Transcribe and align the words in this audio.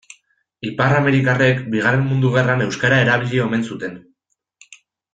Ipar-amerikarrek 0.69 1.61
Bigarren 1.75 2.03
Mundu 2.07 2.33
Gerran 2.39 2.65
euskara 2.69 2.99
erabili 3.07 3.45
omen 3.49 3.71
zuten. 3.73 4.03